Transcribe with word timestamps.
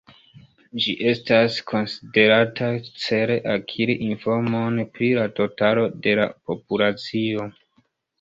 Ĝi 0.83 0.93
estas 1.09 1.57
konsiderata 1.71 2.69
cele 3.03 3.35
akiri 3.55 3.97
informon 4.05 4.79
pri 4.95 5.11
la 5.19 5.27
totalo 5.41 5.85
de 6.07 6.17
la 6.21 6.27
populacio. 6.53 7.47